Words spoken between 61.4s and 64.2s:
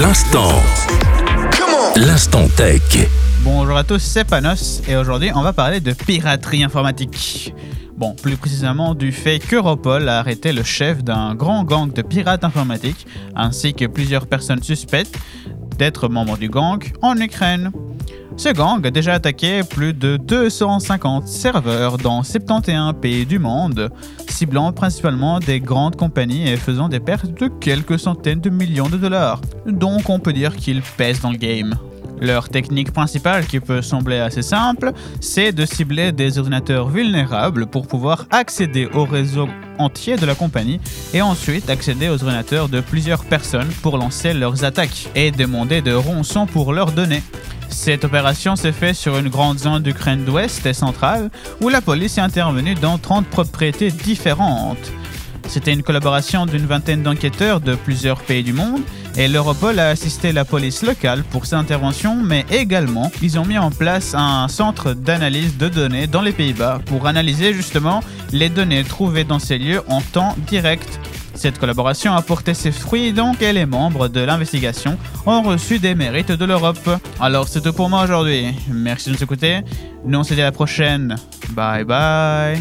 cette intervention, mais également ils ont mis en place